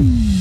[0.00, 0.39] Mm-hmm.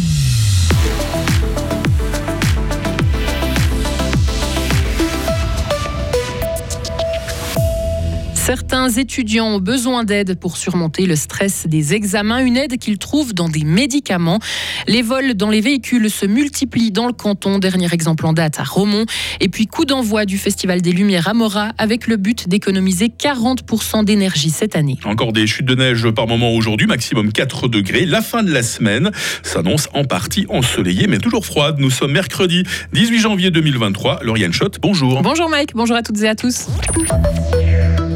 [8.50, 13.36] Certains étudiants ont besoin d'aide pour surmonter le stress des examens, une aide qu'ils trouvent
[13.36, 14.40] dans des médicaments.
[14.88, 18.64] Les vols dans les véhicules se multiplient dans le canton, dernier exemple en date à
[18.64, 19.06] Romont.
[19.40, 24.04] Et puis coup d'envoi du Festival des Lumières à Mora avec le but d'économiser 40%
[24.04, 24.98] d'énergie cette année.
[25.04, 28.08] Encore des chutes de neige par moment aujourd'hui, maximum 4 degrés.
[28.08, 29.12] La fin de la semaine
[29.44, 31.76] s'annonce en partie ensoleillée mais toujours froide.
[31.78, 32.64] Nous sommes mercredi
[32.94, 34.22] 18 janvier 2023.
[34.24, 35.22] Lauriane Schott, bonjour.
[35.22, 36.66] Bonjour Mike, bonjour à toutes et à tous.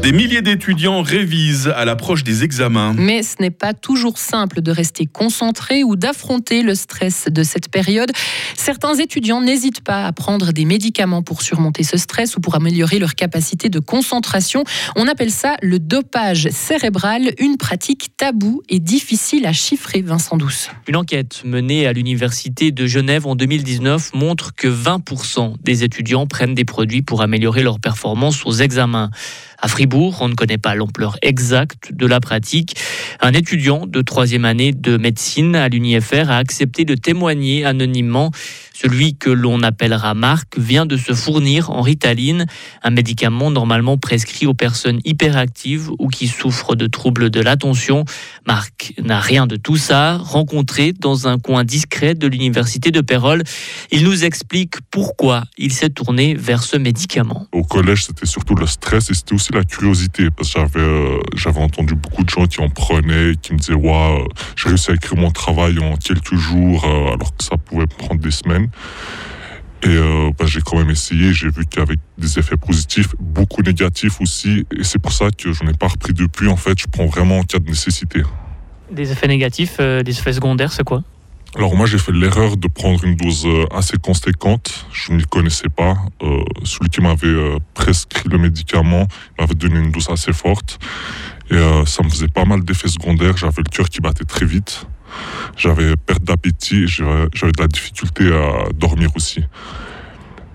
[0.04, 2.92] Des milliers d'étudiants révisent à l'approche des examens.
[2.92, 7.70] Mais ce n'est pas toujours simple de rester concentré ou d'affronter le stress de cette
[7.70, 8.12] période.
[8.54, 12.98] Certains étudiants n'hésitent pas à prendre des médicaments pour surmonter ce stress ou pour améliorer
[12.98, 14.64] leur capacité de concentration.
[14.94, 20.68] On appelle ça le dopage cérébral, une pratique taboue et difficile à chiffrer, Vincent Douce.
[20.86, 26.54] Une enquête menée à l'Université de Genève en 2019 montre que 20% des étudiants prennent
[26.54, 29.08] des produits pour améliorer leur performance aux examens.
[29.64, 32.76] À Fribourg, on ne connaît pas l'ampleur exacte de la pratique.
[33.20, 38.30] Un étudiant de troisième année de médecine à l'UNIFR a accepté de témoigner anonymement.
[38.84, 42.44] Celui que l'on appellera Marc vient de se fournir en Ritaline,
[42.82, 48.04] un médicament normalement prescrit aux personnes hyperactives ou qui souffrent de troubles de l'attention.
[48.46, 50.18] Marc n'a rien de tout ça.
[50.18, 53.42] Rencontré dans un coin discret de l'université de Pérol,
[53.90, 57.46] il nous explique pourquoi il s'est tourné vers ce médicament.
[57.52, 60.60] Au collège, c'était surtout le stress et c'était aussi la curiosité parce que
[61.36, 64.90] j'avais euh, entendu beaucoup de gens qui en prenaient, qui me disaient ouais, j'ai réussi
[64.90, 68.68] à écrire mon travail en quelques jours euh, alors que ça pouvait prendre des semaines.
[69.82, 74.20] Et euh, bah, j'ai quand même essayé, j'ai vu qu'avec des effets positifs, beaucoup négatifs
[74.20, 74.64] aussi.
[74.78, 76.48] Et c'est pour ça que je n'ai pas repris depuis.
[76.48, 78.22] En fait, je prends vraiment en cas de nécessité.
[78.90, 81.02] Des effets négatifs, des effets secondaires, c'est quoi?
[81.56, 84.86] Alors moi j'ai fait l'erreur de prendre une dose assez conséquente.
[84.92, 85.96] Je ne connaissais pas.
[86.22, 89.06] Euh, celui qui m'avait prescrit le médicament
[89.38, 90.80] m'avait donné une dose assez forte.
[91.50, 93.36] Et ça me faisait pas mal d'effets secondaires.
[93.36, 94.86] J'avais le cœur qui battait très vite.
[95.56, 99.40] J'avais d'appétit, j'avais de la difficulté à dormir aussi.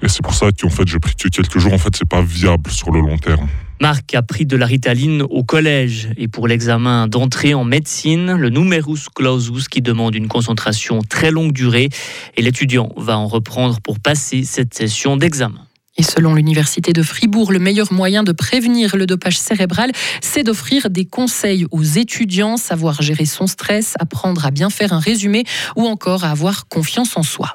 [0.01, 1.73] Et c'est pour ça qu'en fait, j'ai pris que quelques jours.
[1.73, 3.47] En fait, c'est pas viable sur le long terme.
[3.81, 8.49] Marc a pris de la ritaline au collège et pour l'examen d'entrée en médecine, le
[8.49, 11.87] numerus clausus qui demande une concentration très longue durée
[12.35, 15.68] et l'étudiant va en reprendre pour passer cette session d'examen.
[15.99, 20.89] Et selon l'Université de Fribourg, le meilleur moyen de prévenir le dopage cérébral, c'est d'offrir
[20.89, 25.43] des conseils aux étudiants, savoir gérer son stress, apprendre à bien faire un résumé
[25.75, 27.53] ou encore à avoir confiance en soi.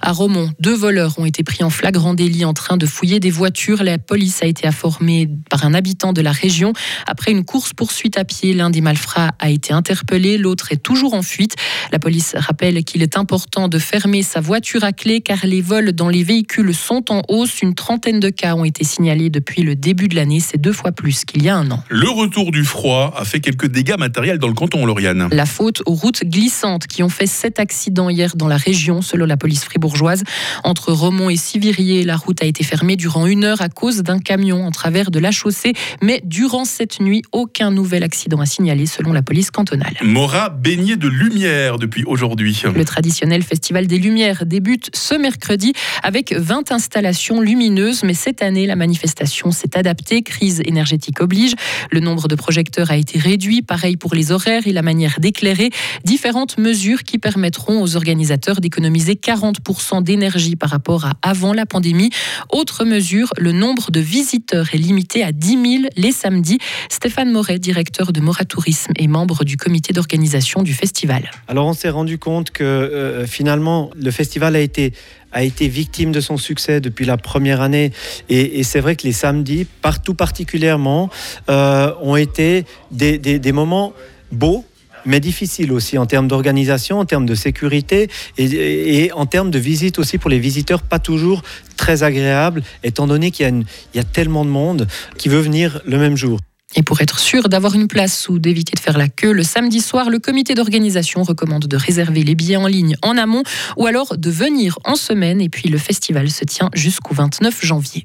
[0.00, 3.30] À Romont, deux voleurs ont été pris en flagrant délit en train de fouiller des
[3.30, 3.82] voitures.
[3.82, 6.72] La police a été informée par un habitant de la région.
[7.06, 11.22] Après une course-poursuite à pied, l'un des malfrats a été interpellé, l'autre est toujours en
[11.22, 11.54] fuite.
[11.92, 15.92] La police rappelle qu'il est important de fermer sa voiture à clé car les vols
[15.92, 17.62] dans les véhicules sont en hausse.
[17.62, 20.40] Une trentaine de cas ont été signalés depuis le début de l'année.
[20.40, 21.82] C'est deux fois plus qu'il y a un an.
[21.88, 25.28] Le retour du froid a fait quelques dégâts matériels dans le canton, Lauriane.
[25.30, 29.26] La faute aux routes glissantes qui ont fait sept accidents hier dans la région, selon
[29.26, 30.24] la police fribourgeoise.
[30.64, 34.18] Entre Romont et Sivirier, la route a été fermée durant une heure à cause d'un
[34.18, 35.72] camion en travers de la chaussée.
[36.00, 39.94] Mais durant cette nuit, aucun nouvel accident à signaler selon la police cantonale.
[40.02, 42.62] Mora baigné de lumière depuis aujourd'hui.
[42.74, 48.02] Le traditionnel Festival des Lumières débute ce mercredi avec 20 installations lumineuses.
[48.04, 50.22] Mais cette année, la manifestation s'est adaptée.
[50.22, 51.54] Crise énergétique oblige.
[51.90, 53.62] Le nombre de projecteurs a été réduit.
[53.62, 55.70] Pareil pour les horaires et la manière d'éclairer.
[56.04, 62.10] Différentes mesures qui permettront aux organisateurs d'économiser 40% d'énergie par rapport à avant la pandémie.
[62.50, 65.48] Autre mesure, le nombre de visiteurs est limité à 10
[65.80, 66.58] 000 les samedis.
[66.90, 71.30] Stéphane Moret, directeur de Morat Tourisme et membre du comité d'organisation du festival.
[71.48, 74.92] Alors on s'est rendu compte que euh, finalement le festival a été
[75.34, 77.92] a été victime de son succès depuis la première année.
[78.28, 81.08] Et, c'est vrai que les samedis, partout particulièrement,
[81.48, 83.94] euh, ont été des moments
[84.30, 84.66] beaux
[85.06, 88.08] mais difficile aussi en termes d'organisation, en termes de sécurité
[88.38, 91.42] et, en termes de visite aussi pour les visiteurs, pas toujours
[91.76, 93.64] très agréable, étant donné qu'il
[93.94, 94.86] y, a tellement de monde
[95.18, 96.38] qui veut venir le même jour.
[96.74, 99.80] Et pour être sûr d'avoir une place ou d'éviter de faire la queue, le samedi
[99.80, 103.42] soir, le comité d'organisation recommande de réserver les billets en ligne en amont
[103.76, 105.40] ou alors de venir en semaine.
[105.40, 108.04] Et puis le festival se tient jusqu'au 29 janvier.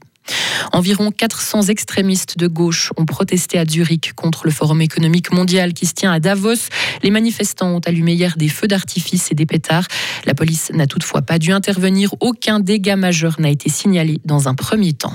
[0.74, 5.86] Environ 400 extrémistes de gauche ont protesté à Zurich contre le Forum économique mondial qui
[5.86, 6.70] se tient à Davos.
[7.04, 9.88] Les manifestants ont allumé hier des feux d'artifice et des pétards.
[10.26, 12.14] La police n'a toutefois pas dû intervenir.
[12.20, 15.14] Aucun dégât majeur n'a été signalé dans un premier temps.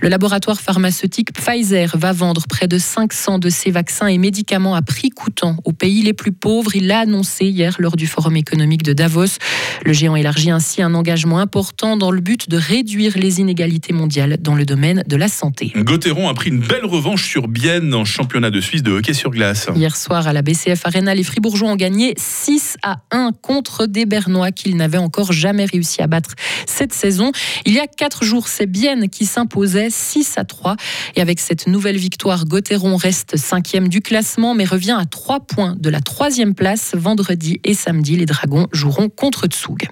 [0.00, 4.82] Le laboratoire pharmaceutique Pfizer va vendre près de 500 de ses vaccins et médicaments à
[4.82, 6.74] prix coûtant aux pays les plus pauvres.
[6.74, 9.38] Il l'a annoncé hier lors du Forum économique de Davos.
[9.84, 14.38] Le géant élargit ainsi un engagement important dans le but de réduire les inégalités mondiales
[14.40, 15.72] dans le domaine de la santé.
[15.76, 19.30] Gauthieron a pris une belle revanche sur Bienne en championnat de Suisse de hockey sur
[19.30, 19.68] glace.
[19.74, 24.06] Hier soir à la BCF Arena, les Fribourgeois ont gagné 6 à 1 contre des
[24.06, 26.34] Bernois qu'ils n'avaient encore jamais réussi à battre
[26.66, 27.32] cette saison.
[27.66, 30.76] Il y a quatre jours, c'est Bienne qui s'imposait 6 à 3.
[31.16, 35.76] Et avec cette nouvelle victoire, Gauthieron reste cinquième du classement, mais revient à 3 points
[35.78, 36.92] de la troisième place.
[36.94, 39.88] Vendredi et samedi, les Dragons joueront contre Tsug.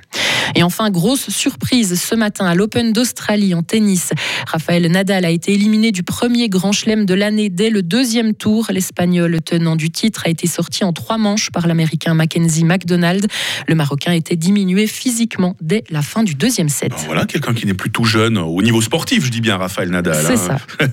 [0.54, 4.10] Et enfin, grosse surprise ce matin à l'Open d'Australie en tennis.
[4.46, 8.66] Raphaël Nadal a été éliminé du premier grand chelem de l'année dès le deuxième tour.
[8.70, 13.26] L'Espagnol tenant du titre a été sorti en trois manches par l'Américain Mackenzie McDonald.
[13.66, 16.92] Le Marocain était diminué physiquement dès la fin du deuxième set.
[17.06, 20.22] voilà, quelqu'un qui n'est plus tout jeune au niveau sportif, je dis bien Raphaël Nadal.
[20.26, 20.58] C'est hein.
[20.78, 20.86] ça.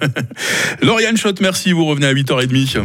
[0.81, 1.73] Lauriane Schott, merci.
[1.73, 2.83] Vous revenez à 8h30.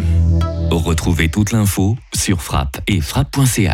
[0.69, 3.69] Retrouvez toute l'info sur frappe et frappe.ch.